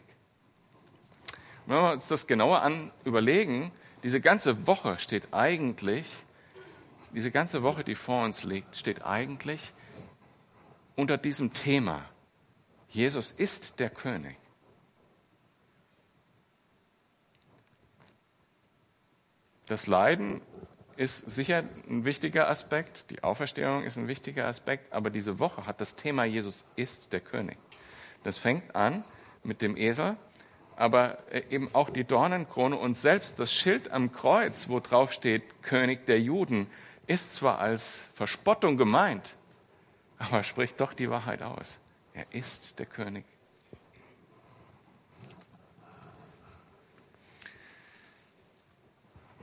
Und 1.66 1.74
wenn 1.74 1.82
wir 1.82 1.92
uns 1.92 2.06
das 2.06 2.28
genauer 2.28 2.62
an 2.62 2.92
überlegen, 3.04 3.72
diese 4.04 4.20
ganze 4.20 4.68
Woche 4.68 5.00
steht 5.00 5.34
eigentlich, 5.34 6.06
diese 7.14 7.32
ganze 7.32 7.64
Woche, 7.64 7.82
die 7.82 7.96
vor 7.96 8.24
uns 8.24 8.44
liegt, 8.44 8.76
steht 8.76 9.04
eigentlich 9.04 9.72
unter 10.94 11.18
diesem 11.18 11.52
Thema. 11.52 12.04
Jesus 12.90 13.32
ist 13.32 13.80
der 13.80 13.90
König. 13.90 14.36
Das 19.68 19.88
Leiden 19.88 20.40
ist 20.96 21.28
sicher 21.30 21.64
ein 21.90 22.04
wichtiger 22.04 22.48
Aspekt, 22.48 23.10
die 23.10 23.24
Auferstehung 23.24 23.82
ist 23.82 23.98
ein 23.98 24.06
wichtiger 24.06 24.46
Aspekt, 24.46 24.92
aber 24.92 25.10
diese 25.10 25.38
Woche 25.38 25.66
hat 25.66 25.80
das 25.80 25.96
Thema 25.96 26.24
Jesus 26.24 26.64
ist 26.76 27.12
der 27.12 27.20
König. 27.20 27.58
Das 28.22 28.38
fängt 28.38 28.76
an 28.76 29.04
mit 29.42 29.62
dem 29.62 29.76
Esel, 29.76 30.16
aber 30.76 31.18
eben 31.50 31.68
auch 31.74 31.90
die 31.90 32.04
Dornenkrone 32.04 32.76
und 32.76 32.96
selbst 32.96 33.38
das 33.38 33.52
Schild 33.52 33.90
am 33.90 34.12
Kreuz, 34.12 34.68
wo 34.68 34.78
drauf 34.78 35.12
steht 35.12 35.62
König 35.62 36.06
der 36.06 36.20
Juden, 36.20 36.68
ist 37.06 37.34
zwar 37.34 37.58
als 37.58 38.00
Verspottung 38.14 38.76
gemeint, 38.76 39.34
aber 40.18 40.42
spricht 40.44 40.80
doch 40.80 40.92
die 40.92 41.10
Wahrheit 41.10 41.42
aus. 41.42 41.78
Er 42.14 42.26
ist 42.32 42.78
der 42.78 42.86
König. 42.86 43.24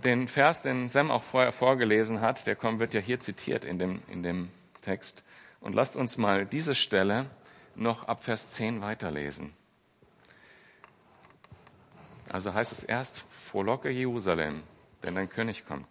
Den 0.03 0.27
Vers, 0.27 0.61
den 0.61 0.89
Sam 0.89 1.11
auch 1.11 1.23
vorher 1.23 1.51
vorgelesen 1.51 2.19
hat, 2.19 2.45
der 2.45 2.55
kommt, 2.55 2.79
wird 2.79 2.93
ja 2.93 2.99
hier 2.99 3.19
zitiert 3.19 3.63
in 3.63 3.79
dem, 3.79 4.01
in 4.09 4.21
dem 4.21 4.49
Text. 4.81 5.23
Und 5.61 5.73
lasst 5.73 5.95
uns 5.95 6.17
mal 6.17 6.45
diese 6.45 6.75
Stelle 6.75 7.25
noch 7.75 8.07
ab 8.07 8.23
Vers 8.23 8.49
10 8.49 8.81
weiterlesen. 8.81 9.53
Also 12.29 12.53
heißt 12.53 12.71
es 12.71 12.83
erst, 12.83 13.23
frohlocke 13.49 13.89
Jerusalem, 13.89 14.63
denn 15.03 15.15
dein 15.15 15.29
König 15.29 15.65
kommt. 15.65 15.87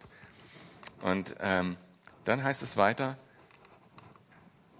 Und 1.01 1.35
ähm, 1.39 1.77
dann 2.25 2.43
heißt 2.43 2.61
es 2.61 2.77
weiter, 2.77 3.17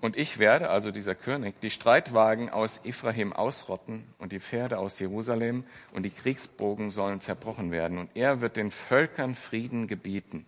und 0.03 0.17
ich 0.17 0.37
werde, 0.37 0.69
also 0.69 0.91
dieser 0.91 1.15
König, 1.15 1.61
die 1.61 1.71
Streitwagen 1.71 2.49
aus 2.49 2.81
Ephraim 2.83 3.31
ausrotten 3.31 4.03
und 4.17 4.33
die 4.33 4.41
Pferde 4.41 4.77
aus 4.77 4.99
Jerusalem 4.99 5.63
und 5.93 6.03
die 6.03 6.09
Kriegsbogen 6.09 6.89
sollen 6.89 7.21
zerbrochen 7.21 7.71
werden. 7.71 7.97
Und 7.97 8.09
er 8.13 8.41
wird 8.41 8.57
den 8.57 8.69
Völkern 8.69 9.33
Frieden 9.33 9.87
gebieten. 9.87 10.45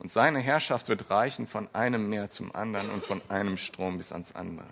Und 0.00 0.10
seine 0.10 0.40
Herrschaft 0.40 0.88
wird 0.88 1.10
reichen 1.10 1.46
von 1.46 1.72
einem 1.76 2.08
Meer 2.08 2.30
zum 2.30 2.52
anderen 2.52 2.90
und 2.90 3.04
von 3.04 3.22
einem 3.28 3.56
Strom 3.56 3.98
bis 3.98 4.10
ans 4.10 4.34
andere. 4.34 4.66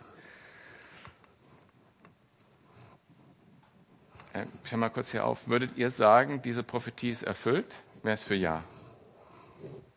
Äh, 4.33 4.47
ich 4.65 4.73
höre 4.73 4.79
mal 4.79 4.91
kurz 4.91 5.13
hier 5.13 5.25
auf. 5.25 5.47
Würdet 5.47 5.77
ihr 5.77 5.93
sagen, 5.93 6.43
diese 6.43 6.65
Prophetie 6.65 7.11
ist 7.11 7.23
erfüllt? 7.23 7.79
Wer 8.03 8.15
ist 8.15 8.25
für 8.25 8.35
Ja? 8.35 8.65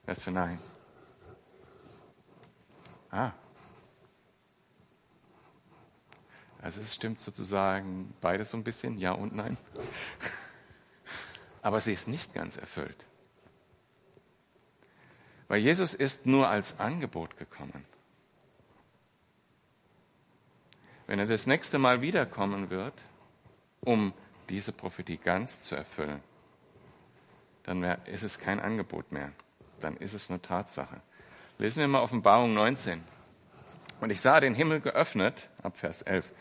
Wer 0.05 0.11
ist 0.11 0.21
für 0.21 0.29
Nein? 0.29 0.59
Ah, 3.09 3.31
Also 6.61 6.81
es 6.81 6.95
stimmt 6.95 7.19
sozusagen 7.19 8.13
beides 8.21 8.51
so 8.51 8.57
ein 8.57 8.63
bisschen, 8.63 8.97
ja 8.97 9.13
und 9.13 9.35
nein. 9.35 9.57
Aber 11.61 11.79
sie 11.79 11.93
ist 11.93 12.07
nicht 12.07 12.33
ganz 12.33 12.57
erfüllt. 12.57 13.05
Weil 15.47 15.61
Jesus 15.61 15.93
ist 15.93 16.25
nur 16.25 16.47
als 16.47 16.79
Angebot 16.79 17.37
gekommen. 17.37 17.85
Wenn 21.07 21.19
er 21.19 21.25
das 21.25 21.47
nächste 21.47 21.79
Mal 21.79 22.01
wiederkommen 22.01 22.69
wird, 22.69 22.93
um 23.81 24.13
diese 24.49 24.71
Prophetie 24.71 25.17
ganz 25.17 25.61
zu 25.61 25.75
erfüllen, 25.75 26.21
dann 27.63 27.83
ist 28.05 28.23
es 28.23 28.37
kein 28.37 28.59
Angebot 28.59 29.11
mehr. 29.11 29.31
Dann 29.79 29.97
ist 29.97 30.13
es 30.13 30.29
eine 30.29 30.41
Tatsache. 30.41 31.01
Lesen 31.57 31.79
wir 31.79 31.87
mal 31.87 32.01
Offenbarung 32.01 32.53
19. 32.53 33.03
Und 33.99 34.11
ich 34.11 34.21
sah 34.21 34.39
den 34.39 34.55
Himmel 34.55 34.79
geöffnet, 34.79 35.49
ab 35.61 35.77
Vers 35.77 36.01
11, 36.01 36.31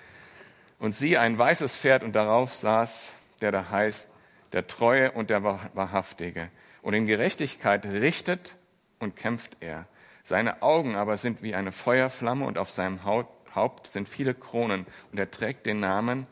und 0.78 0.94
sieh 0.94 1.16
ein 1.16 1.36
weißes 1.36 1.76
Pferd 1.76 2.02
und 2.02 2.14
darauf 2.14 2.54
saß, 2.54 3.12
der 3.40 3.52
da 3.52 3.70
heißt, 3.70 4.08
der 4.52 4.66
Treue 4.66 5.10
und 5.12 5.30
der 5.30 5.42
Wahrhaftige. 5.42 6.50
Und 6.82 6.94
in 6.94 7.06
Gerechtigkeit 7.06 7.84
richtet 7.84 8.56
und 8.98 9.16
kämpft 9.16 9.56
er. 9.60 9.86
Seine 10.22 10.62
Augen 10.62 10.94
aber 10.94 11.16
sind 11.16 11.42
wie 11.42 11.54
eine 11.54 11.72
Feuerflamme 11.72 12.46
und 12.46 12.58
auf 12.58 12.70
seinem 12.70 13.00
Haupt 13.04 13.86
sind 13.86 14.08
viele 14.08 14.34
Kronen. 14.34 14.86
Und 15.10 15.18
er 15.18 15.30
trägt 15.30 15.66
den 15.66 15.80
Namen, 15.80 16.26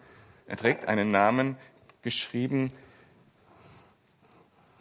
er 0.46 0.56
trägt 0.56 0.86
einen 0.86 1.10
Namen 1.10 1.56
geschrieben, 2.02 2.72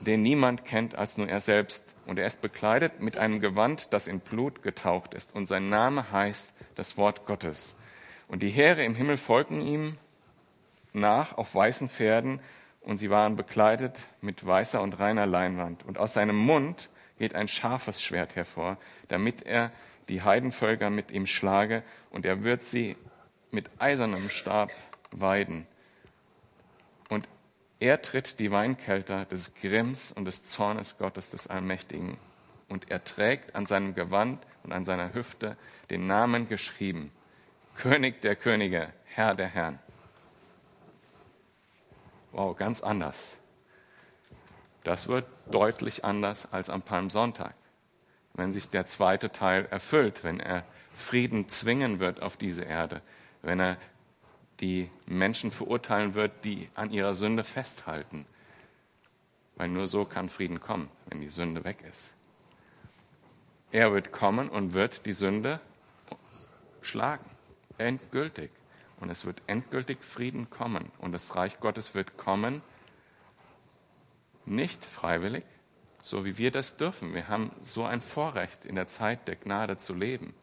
den 0.06 0.22
niemand 0.22 0.66
kennt 0.66 0.96
als 0.96 1.18
nur 1.18 1.28
er 1.28 1.40
selbst. 1.40 1.86
Und 2.06 2.20
er 2.20 2.28
ist 2.28 2.42
bekleidet 2.42 3.02
mit 3.02 3.18
einem 3.18 3.40
Gewand, 3.40 3.92
das 3.94 4.08
in 4.08 4.20
Blut 4.20 4.62
getaucht 4.62 5.14
ist. 5.14 5.36
Und 5.36 5.46
sein 5.46 5.66
Name 5.66 6.12
heißt 6.12 6.54
das 6.76 6.98
Wort 6.98 7.26
Gottes. 7.26 7.76
Und 8.28 8.42
die 8.42 8.50
Heere 8.50 8.84
im 8.84 8.96
Himmel 8.96 9.18
folgten 9.18 9.62
ihm 9.62 9.98
nach 10.94 11.38
auf 11.38 11.54
weißen 11.54 11.90
Pferden, 11.90 12.40
und 12.82 12.98
sie 12.98 13.10
waren 13.10 13.36
bekleidet 13.36 14.06
mit 14.22 14.46
weißer 14.46 14.80
und 14.80 15.00
reiner 15.00 15.26
Leinwand. 15.26 15.84
Und 15.86 15.98
aus 15.98 16.14
seinem 16.14 16.36
Mund 16.36 16.90
geht 17.18 17.34
ein 17.34 17.48
scharfes 17.48 18.02
Schwert 18.02 18.36
hervor, 18.36 18.78
damit 19.08 19.42
er 19.42 19.72
die 20.08 20.22
Heidenvölker 20.22 20.92
mit 20.92 21.10
ihm 21.10 21.26
schlage, 21.26 21.82
und 22.12 22.26
er 22.26 22.44
wird 22.44 22.64
sie 22.64 22.96
mit 23.52 23.70
eisernem 23.80 24.30
Stab 24.30 24.72
weiden. 25.12 25.66
Er 27.86 28.02
tritt 28.02 28.40
die 28.40 28.50
Weinkelter 28.50 29.26
des 29.26 29.54
Grimms 29.54 30.12
und 30.12 30.26
des 30.26 30.44
Zornes 30.44 30.98
Gottes 30.98 31.30
des 31.30 31.46
Allmächtigen. 31.46 32.18
Und 32.68 32.90
er 32.90 33.04
trägt 33.04 33.54
an 33.54 33.68
seinem 33.68 33.94
Gewand 33.94 34.44
und 34.64 34.72
an 34.74 34.86
seiner 34.86 35.14
Hüfte 35.14 35.56
den 35.92 36.08
Namen 36.08 36.50
geschrieben, 36.50 37.12
König 37.76 38.24
der 38.24 38.36
Könige, 38.38 38.92
Herr 39.04 39.36
der 39.36 39.50
Herren. 39.50 39.78
Wow, 42.32 42.58
ganz 42.58 42.82
anders. 42.82 43.38
Das 44.84 45.08
wird 45.08 45.28
deutlich 45.52 46.04
anders 46.04 46.52
als 46.52 46.72
am 46.72 46.82
Palmsonntag, 46.82 47.54
wenn 48.34 48.52
sich 48.52 48.68
der 48.72 48.88
zweite 48.88 49.32
Teil 49.32 49.68
erfüllt, 49.70 50.24
wenn 50.24 50.40
er 50.40 50.64
Frieden 50.96 51.50
zwingen 51.50 52.00
wird 52.00 52.24
auf 52.24 52.36
diese 52.36 52.64
Erde, 52.64 53.04
wenn 53.44 53.60
er 53.60 53.78
die 54.60 54.90
Menschen 55.06 55.52
verurteilen 55.52 56.14
wird, 56.14 56.32
die 56.44 56.70
an 56.76 56.92
ihrer 56.92 57.14
Sünde 57.14 57.44
festhalten. 57.44 58.26
Weil 59.56 59.70
nur 59.70 59.88
so 59.88 60.06
kann 60.06 60.30
Frieden 60.30 60.60
kommen, 60.60 60.90
wenn 61.08 61.22
die 61.22 61.30
Sünde 61.30 61.64
weg 61.64 61.84
ist. 61.90 62.12
Er 63.72 63.92
wird 63.94 64.12
kommen 64.12 64.50
und 64.50 64.74
wird 64.74 65.06
die 65.06 65.14
Sünde 65.14 65.60
schlagen. 66.82 67.26
Endgültig. 67.78 68.52
Und 69.00 69.10
es 69.10 69.26
wird 69.26 69.42
endgültig 69.48 70.04
Frieden 70.04 70.50
kommen. 70.50 70.92
Und 71.00 71.12
das 71.12 71.36
Reich 71.36 71.60
Gottes 71.60 71.94
wird 71.94 72.18
kommen, 72.18 72.62
nicht 74.46 74.86
freiwillig, 74.86 75.44
so 76.02 76.24
wie 76.24 76.38
wir 76.38 76.52
das 76.52 76.78
dürfen. 76.78 77.14
Wir 77.14 77.28
haben 77.28 77.52
so 77.64 77.84
ein 77.84 78.00
Vorrecht, 78.00 78.64
in 78.64 78.76
der 78.76 78.88
Zeit 78.88 79.28
der 79.28 79.36
Gnade 79.36 79.78
zu 79.78 79.94
leben. 79.94 80.34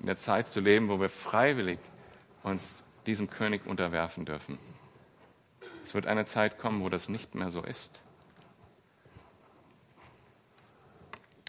In 0.00 0.06
der 0.06 0.16
Zeit 0.16 0.48
zu 0.48 0.60
leben, 0.60 0.88
wo 0.88 1.00
wir 1.00 1.08
freiwillig 1.08 1.78
uns 2.42 2.82
diesem 3.06 3.28
König 3.28 3.66
unterwerfen 3.66 4.24
dürfen. 4.24 4.58
Es 5.84 5.94
wird 5.94 6.06
eine 6.06 6.24
Zeit 6.24 6.58
kommen, 6.58 6.82
wo 6.82 6.88
das 6.88 7.08
nicht 7.08 7.34
mehr 7.34 7.50
so 7.50 7.62
ist. 7.62 8.00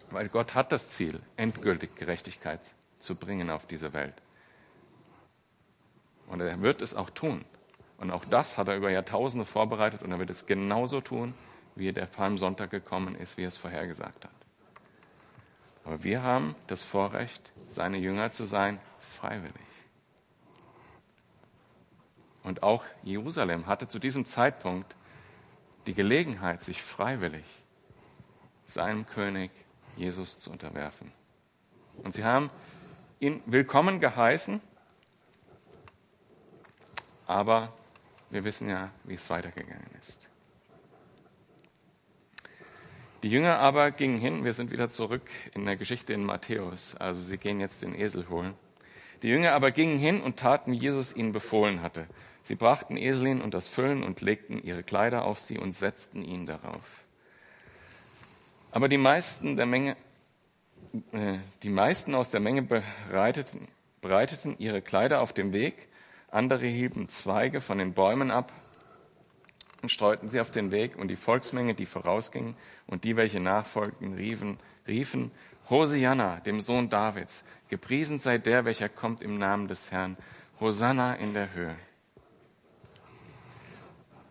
Weil 0.09 0.29
Gott 0.29 0.53
hat 0.53 0.71
das 0.71 0.89
Ziel, 0.91 1.21
endgültig 1.35 1.95
Gerechtigkeit 1.95 2.61
zu 2.99 3.15
bringen 3.15 3.49
auf 3.49 3.65
diese 3.65 3.93
Welt. 3.93 4.13
Und 6.27 6.41
er 6.41 6.61
wird 6.61 6.81
es 6.81 6.93
auch 6.93 7.09
tun. 7.09 7.43
Und 7.97 8.11
auch 8.11 8.25
das 8.25 8.57
hat 8.57 8.67
er 8.67 8.77
über 8.77 8.91
Jahrtausende 8.91 9.45
vorbereitet 9.45 10.03
und 10.03 10.11
er 10.11 10.19
wird 10.19 10.29
es 10.29 10.45
genauso 10.45 11.01
tun, 11.01 11.33
wie 11.75 11.91
der 11.91 12.05
Palmsonntag 12.05 12.69
gekommen 12.69 13.15
ist, 13.15 13.37
wie 13.37 13.43
er 13.43 13.47
es 13.49 13.57
vorhergesagt 13.57 14.25
hat. 14.25 14.31
Aber 15.83 16.03
wir 16.03 16.21
haben 16.21 16.55
das 16.67 16.83
Vorrecht, 16.83 17.51
seine 17.69 17.97
Jünger 17.97 18.31
zu 18.31 18.45
sein, 18.45 18.79
freiwillig. 18.99 19.66
Und 22.47 22.63
auch 22.63 22.85
Jerusalem 23.03 23.67
hatte 23.67 23.89
zu 23.89 23.99
diesem 23.99 24.25
Zeitpunkt 24.25 24.95
die 25.85 25.93
Gelegenheit, 25.93 26.63
sich 26.63 26.81
freiwillig 26.81 27.43
seinem 28.65 29.05
König 29.05 29.51
Jesus 29.97 30.39
zu 30.39 30.49
unterwerfen. 30.49 31.11
Und 32.03 32.13
sie 32.13 32.23
haben 32.23 32.49
ihn 33.19 33.41
willkommen 33.47 33.99
geheißen, 33.99 34.61
aber 37.25 37.73
wir 38.29 38.45
wissen 38.45 38.69
ja, 38.69 38.91
wie 39.03 39.15
es 39.15 39.29
weitergegangen 39.29 39.89
ist. 39.99 40.25
Die 43.23 43.29
Jünger 43.29 43.59
aber 43.59 43.91
gingen 43.91 44.19
hin, 44.19 44.45
wir 44.45 44.53
sind 44.53 44.71
wieder 44.71 44.87
zurück 44.87 45.27
in 45.53 45.65
der 45.65 45.75
Geschichte 45.75 46.13
in 46.13 46.23
Matthäus, 46.23 46.95
also 46.95 47.21
sie 47.21 47.37
gehen 47.37 47.59
jetzt 47.59 47.81
den 47.81 47.93
Esel 47.93 48.29
holen. 48.29 48.53
Die 49.23 49.29
Jünger 49.29 49.53
aber 49.53 49.71
gingen 49.71 49.97
hin 49.97 50.21
und 50.21 50.37
taten, 50.37 50.71
wie 50.73 50.77
Jesus 50.77 51.15
ihnen 51.15 51.33
befohlen 51.33 51.81
hatte. 51.81 52.07
Sie 52.47 52.55
brachten 52.55 52.95
Eselin 52.95 53.41
und 53.41 53.53
das 53.53 53.67
Füllen 53.67 54.03
und 54.03 54.21
legten 54.21 54.63
ihre 54.63 54.81
Kleider 54.81 55.25
auf 55.25 55.37
sie 55.37 55.57
und 55.57 55.73
setzten 55.73 56.23
ihn 56.23 56.45
darauf. 56.45 57.03
Aber 58.71 58.87
die 58.87 58.97
meisten 58.97 59.57
der 59.57 59.65
Menge 59.65 59.97
äh, 61.11 61.39
die 61.63 61.69
meisten 61.69 62.15
aus 62.15 62.29
der 62.29 62.39
Menge 62.39 62.61
bereiteten, 62.61 63.67
breiteten 63.99 64.55
ihre 64.59 64.81
Kleider 64.81 65.19
auf 65.19 65.33
dem 65.33 65.51
Weg, 65.51 65.89
andere 66.31 66.67
hielten 66.67 67.09
Zweige 67.09 67.59
von 67.59 67.79
den 67.79 67.93
Bäumen 67.93 68.31
ab 68.31 68.53
und 69.81 69.89
streuten 69.89 70.29
sie 70.29 70.39
auf 70.39 70.51
den 70.51 70.71
Weg, 70.71 70.95
und 70.95 71.09
die 71.09 71.17
Volksmenge, 71.17 71.73
die 71.73 71.85
vorausging, 71.85 72.55
und 72.85 73.03
die, 73.03 73.17
welche 73.17 73.41
nachfolgten, 73.41 74.13
riefen, 74.13 74.57
riefen 74.87 75.31
Hosianna, 75.69 76.39
dem 76.39 76.61
Sohn 76.61 76.89
Davids, 76.89 77.43
gepriesen 77.67 78.19
sei 78.19 78.37
der, 78.37 78.63
welcher 78.63 78.87
kommt 78.87 79.21
im 79.21 79.37
Namen 79.37 79.67
des 79.67 79.91
Herrn, 79.91 80.15
Hosanna 80.61 81.15
in 81.15 81.33
der 81.33 81.53
Höhe. 81.53 81.75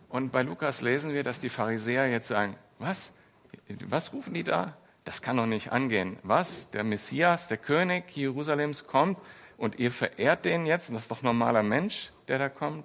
Und 0.09 0.31
bei 0.33 0.43
Lukas 0.43 0.83
lesen 0.83 1.13
wir, 1.13 1.23
dass 1.23 1.41
die 1.41 1.49
Pharisäer 1.49 2.09
jetzt 2.09 2.29
sagen, 2.29 2.57
was? 2.79 3.13
Was 3.89 4.13
rufen 4.13 4.35
die 4.35 4.45
da? 4.45 4.77
das 5.07 5.23
kann 5.23 5.37
doch 5.37 5.47
nicht 5.47 5.71
angehen. 5.71 6.19
Was? 6.25 6.71
Der 6.73 6.83
Messias, 6.83 7.47
der 7.47 7.59
König 7.59 8.11
Jerusalems 8.17 8.89
kommt 8.89 9.19
und 9.57 9.79
ihr 9.79 9.93
verehrt 9.93 10.45
den 10.45 10.67
jetzt? 10.67 10.91
Das 10.91 11.03
ist 11.03 11.11
doch 11.13 11.23
normaler 11.23 11.63
Mensch, 11.63 12.11
der 12.27 12.39
da 12.39 12.49
kommt. 12.49 12.85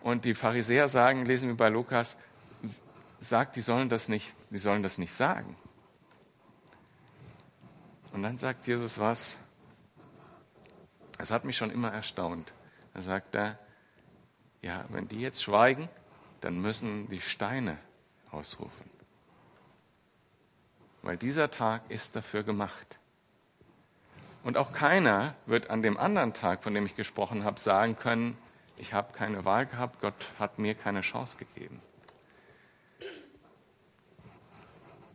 Und 0.00 0.24
die 0.24 0.34
Pharisäer 0.34 0.86
sagen, 0.86 1.26
lesen 1.26 1.48
wir 1.48 1.56
bei 1.56 1.68
Lukas, 1.68 2.16
sagt, 3.18 3.56
die 3.56 3.62
sollen 3.62 3.88
das 3.88 4.08
nicht, 4.08 4.32
die 4.50 4.58
sollen 4.58 4.84
das 4.84 4.96
nicht 4.96 5.12
sagen. 5.12 5.56
Und 8.12 8.22
dann 8.22 8.38
sagt 8.38 8.64
Jesus 8.68 9.00
was, 9.00 9.36
das 11.18 11.32
hat 11.32 11.44
mich 11.44 11.56
schon 11.56 11.72
immer 11.72 11.92
erstaunt. 11.92 12.52
Da 12.94 13.02
sagt 13.02 13.34
er, 13.34 13.58
ja, 14.62 14.84
wenn 14.88 15.08
die 15.08 15.20
jetzt 15.20 15.42
schweigen, 15.42 15.88
dann 16.40 16.60
müssen 16.60 17.08
die 17.08 17.20
Steine 17.20 17.78
ausrufen 18.30 18.96
weil 21.06 21.16
dieser 21.16 21.50
Tag 21.50 21.82
ist 21.88 22.16
dafür 22.16 22.42
gemacht. 22.42 22.98
Und 24.42 24.56
auch 24.56 24.72
keiner 24.72 25.34
wird 25.46 25.70
an 25.70 25.82
dem 25.82 25.96
anderen 25.96 26.34
Tag, 26.34 26.64
von 26.64 26.74
dem 26.74 26.84
ich 26.84 26.96
gesprochen 26.96 27.44
habe, 27.44 27.60
sagen 27.60 27.96
können, 27.96 28.36
ich 28.76 28.92
habe 28.92 29.12
keine 29.12 29.44
Wahl 29.44 29.66
gehabt, 29.66 30.00
Gott 30.00 30.14
hat 30.38 30.58
mir 30.58 30.74
keine 30.74 31.00
Chance 31.00 31.36
gegeben. 31.38 31.80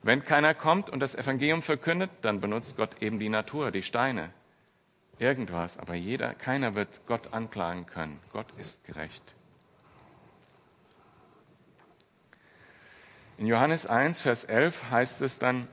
Wenn 0.02 0.26
keiner 0.26 0.56
kommt 0.56 0.90
und 0.90 1.00
das 1.00 1.14
Evangelium 1.14 1.62
verkündet, 1.62 2.10
dann 2.22 2.42
benutzt 2.42 2.78
Gott 2.78 3.02
eben 3.02 3.20
die 3.20 3.30
Natur, 3.30 3.70
die 3.70 3.84
Steine, 3.84 4.32
irgendwas. 5.20 5.78
Aber 5.78 5.96
jeder, 5.96 6.34
keiner 6.34 6.76
wird 6.76 7.06
Gott 7.08 7.34
anklagen 7.34 7.86
können. 7.86 8.20
Gott 8.34 8.48
ist 8.58 8.84
gerecht. 8.86 9.36
In 13.38 13.48
Johannes 13.48 13.88
1, 13.88 14.22
Vers 14.22 14.44
11 14.44 14.92
heißt 14.92 15.22
es 15.22 15.40
dann, 15.40 15.68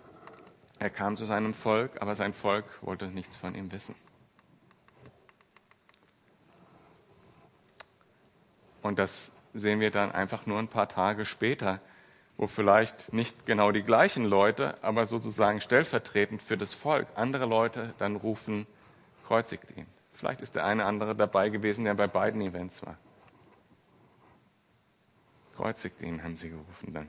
er 0.79 0.91
kam 0.91 1.17
zu 1.17 1.25
seinem 1.25 1.55
Volk, 1.55 2.01
aber 2.01 2.15
sein 2.15 2.33
Volk 2.33 2.65
wollte 2.83 3.07
nichts 3.09 3.37
von 3.37 3.55
ihm 3.55 3.73
wissen. 3.73 3.95
Und 8.81 8.99
das 8.99 9.33
sehen 9.55 9.81
wir 9.81 9.91
dann 9.91 10.13
einfach 10.13 10.47
nur 10.47 10.59
ein 10.59 10.69
paar 10.69 10.89
Tage 10.89 11.27
später, 11.27 11.81
wo 12.39 12.47
vielleicht 12.47 13.13
nicht 13.13 13.45
genau 13.45 13.73
die 13.73 13.83
gleichen 13.83 14.25
Leute, 14.25 14.83
aber 14.83 15.05
sozusagen 15.05 15.61
stellvertretend 15.61 16.41
für 16.41 16.57
das 16.57 16.73
Volk 16.73 17.09
andere 17.17 17.45
Leute 17.45 17.93
dann 17.99 18.17
rufen, 18.17 18.67
kreuzigt 19.29 19.71
ihn. 19.77 19.87
Vielleicht 20.13 20.41
ist 20.41 20.57
der 20.57 20.65
eine 20.65 20.85
andere 20.85 21.15
dabei 21.15 21.51
gewesen, 21.51 21.85
der 21.85 21.95
bei 21.95 22.09
beiden 22.09 22.41
Events 22.41 22.85
war. 22.85 22.97
Kreuzigt 25.57 26.03
ihn, 26.03 26.25
haben 26.25 26.37
sie 26.37 26.51
gerufen 26.51 26.93
dann. 26.93 27.09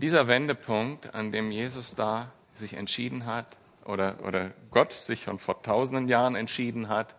dieser 0.00 0.28
Wendepunkt, 0.28 1.14
an 1.14 1.30
dem 1.30 1.50
Jesus 1.50 1.94
da 1.94 2.32
sich 2.54 2.74
entschieden 2.74 3.26
hat, 3.26 3.56
oder, 3.84 4.16
oder 4.26 4.52
Gott 4.70 4.92
sich 4.92 5.24
schon 5.24 5.38
vor 5.38 5.62
tausenden 5.62 6.08
Jahren 6.08 6.36
entschieden 6.36 6.88
hat, 6.88 7.14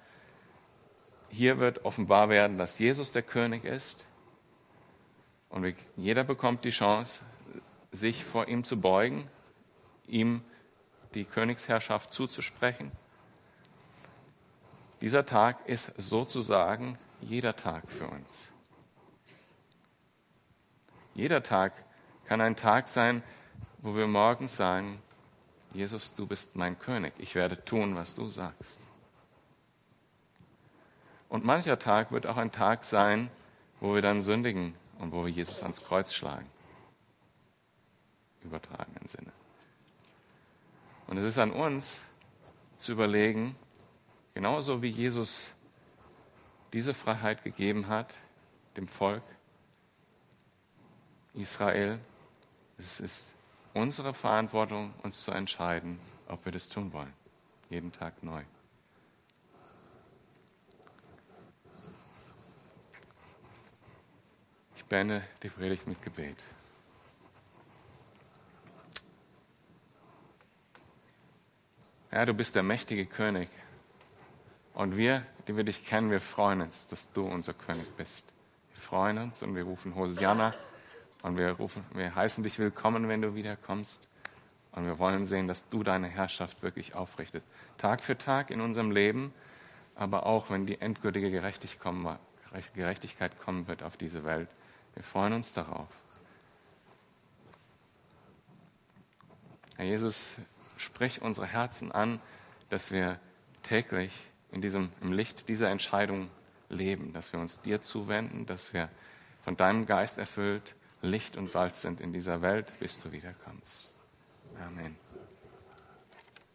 hier 1.30 1.60
wird 1.60 1.86
offenbar 1.86 2.30
werden, 2.30 2.58
dass 2.58 2.80
Jesus 2.80 3.12
der 3.12 3.22
König 3.22 3.66
ist. 3.66 4.06
Und 5.50 5.76
jeder 5.96 6.24
bekommt 6.24 6.66
die 6.66 6.72
Chance, 6.72 7.22
sich 7.92 8.24
vor 8.24 8.48
ihm 8.48 8.64
zu 8.64 8.80
beugen, 8.80 9.30
ihm 10.12 10.42
die 11.16 11.26
Königsherrschaft 11.26 12.14
zuzusprechen. 12.14 12.92
Dieser 15.02 15.26
Tag 15.26 15.68
ist 15.68 15.94
sozusagen 15.98 16.98
jeder 17.22 17.56
Tag 17.56 17.88
für 17.88 18.06
uns. 18.06 18.32
Jeder 21.16 21.42
Tag 21.42 21.74
kann 22.26 22.40
ein 22.40 22.56
Tag 22.56 22.88
sein, 22.88 23.24
wo 23.80 23.96
wir 23.96 24.08
morgens 24.08 24.56
sagen, 24.56 25.02
Jesus, 25.74 26.16
du 26.16 26.28
bist 26.28 26.56
mein 26.56 26.78
König, 26.78 27.14
ich 27.18 27.36
werde 27.36 27.64
tun, 27.64 27.96
was 27.96 28.16
du 28.16 28.28
sagst. 28.28 28.78
Und 31.30 31.46
mancher 31.46 31.80
Tag 31.80 32.12
wird 32.12 32.28
auch 32.28 32.38
ein 32.38 32.52
Tag 32.52 32.84
sein, 32.84 33.32
wo 33.80 33.96
wir 33.96 34.02
dann 34.02 34.22
sündigen 34.22 34.76
und 35.00 35.14
wo 35.14 35.26
wir 35.26 35.32
Jesus 35.32 35.64
ans 35.64 35.82
Kreuz 35.84 36.14
schlagen. 36.14 36.50
Übertragenen 38.44 39.08
Sinne. 39.08 39.32
Und 41.12 41.18
es 41.18 41.26
ist 41.26 41.40
an 41.40 41.52
uns 41.52 42.00
zu 42.78 42.94
überlegen, 42.94 43.58
genauso 44.34 44.82
wie 44.82 44.88
Jesus 44.88 45.52
diese 46.72 46.94
Freiheit 46.94 47.44
gegeben 47.44 47.90
hat, 47.90 48.16
dem 48.78 48.88
Volk 48.88 49.22
Israel, 51.34 52.00
es 52.78 53.02
ist 53.02 53.34
unsere 53.74 54.14
Verantwortung, 54.14 54.94
uns 55.04 55.26
zu 55.26 55.32
entscheiden, 55.32 56.00
ob 56.30 56.46
wir 56.46 56.54
das 56.54 56.70
tun 56.70 56.94
wollen. 56.94 57.12
Jeden 57.70 57.92
Tag 57.92 58.24
neu. 58.24 58.44
Ich 64.78 64.86
beende 64.86 65.22
die 65.44 65.50
Predigt 65.50 65.88
mit 65.88 66.02
Gebet. 66.02 66.42
Herr, 72.14 72.26
du 72.26 72.34
bist 72.34 72.56
der 72.56 72.64
mächtige 72.64 73.06
König. 73.06 73.48
Und 74.74 74.98
wir, 74.98 75.26
die 75.48 75.56
wir 75.56 75.64
dich 75.64 75.86
kennen, 75.86 76.12
wir 76.12 76.20
freuen 76.20 76.60
uns, 76.60 76.88
dass 76.88 77.14
du 77.14 77.26
unser 77.26 77.54
König 77.54 77.88
bist. 77.96 78.26
Wir 78.74 78.82
freuen 78.82 79.18
uns 79.18 79.42
und 79.44 79.56
wir 79.56 79.64
rufen 79.64 79.96
Hosianna. 79.96 80.54
Und 81.22 81.38
wir, 81.38 81.52
rufen, 81.54 81.86
wir 81.94 82.14
heißen 82.14 82.44
dich 82.44 82.60
willkommen, 82.60 83.08
wenn 83.08 83.22
du 83.22 83.34
wiederkommst. 83.34 84.10
Und 84.74 84.88
wir 84.88 85.00
wollen 85.00 85.26
sehen, 85.26 85.48
dass 85.48 85.70
du 85.70 85.84
deine 85.84 86.10
Herrschaft 86.10 86.62
wirklich 86.64 86.96
aufrichtet. 86.96 87.46
Tag 87.78 88.02
für 88.02 88.18
Tag 88.18 88.52
in 88.52 88.60
unserem 88.60 88.92
Leben, 88.92 89.34
aber 89.96 90.26
auch 90.26 90.50
wenn 90.50 90.66
die 90.66 90.82
endgültige 90.82 91.32
Gerechtigkeit 91.32 91.80
kommen 93.40 93.68
wird 93.68 93.84
auf 93.84 93.96
diese 93.96 94.26
Welt. 94.26 94.50
Wir 94.96 95.04
freuen 95.04 95.32
uns 95.32 95.54
darauf. 95.54 95.88
Herr 99.78 99.86
Jesus, 99.86 100.36
sprich 100.82 101.22
unsere 101.22 101.48
Herzen 101.48 101.92
an, 101.92 102.20
dass 102.70 102.92
wir 102.92 103.20
täglich 103.64 104.12
in 104.52 104.62
diesem, 104.62 104.92
im 105.02 105.14
Licht 105.14 105.48
dieser 105.48 105.70
Entscheidung 105.70 106.30
leben, 106.70 107.14
dass 107.14 107.34
wir 107.34 107.40
uns 107.40 107.62
dir 107.62 107.82
zuwenden, 107.82 108.46
dass 108.46 108.74
wir 108.74 108.90
von 109.44 109.56
deinem 109.58 109.86
Geist 109.86 110.18
erfüllt 110.18 110.76
Licht 111.02 111.36
und 111.36 111.48
Salz 111.48 111.82
sind 111.82 112.00
in 112.00 112.14
dieser 112.14 112.42
Welt, 112.42 112.74
bis 112.80 113.02
du 113.02 113.12
wiederkommst. 113.12 113.96
Amen. 114.64 114.96